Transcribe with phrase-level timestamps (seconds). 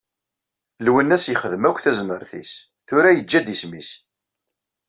[0.85, 2.51] Lwennas yexdem akk tazmert-is,
[2.87, 3.89] tura yeǧǧa-d isem-is.